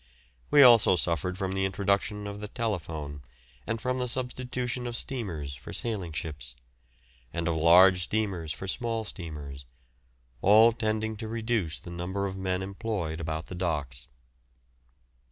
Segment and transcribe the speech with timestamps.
[0.49, 3.21] We also suffered from the introduction of the telephone
[3.67, 6.55] and from the substitution of steamers for sailing ships,
[7.31, 9.67] and of large steamers for small steamers,
[10.41, 14.07] all tending to reduce the number of men employed about the docks.